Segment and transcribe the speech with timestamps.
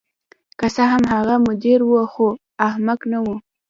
[0.59, 2.27] که څه هم هغه مدیر و خو
[2.67, 3.25] احمق نه و